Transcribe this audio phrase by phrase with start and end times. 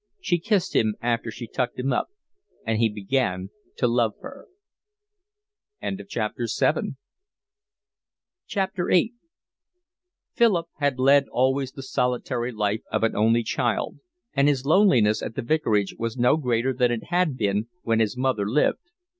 [0.19, 2.07] She kissed him after she tucked him up,
[2.65, 4.47] and he began to love her.
[5.79, 6.95] VIII
[10.35, 13.99] Philip had led always the solitary life of an only child,
[14.33, 18.17] and his loneliness at the vicarage was no greater than it had been when his
[18.17, 18.79] mother lived.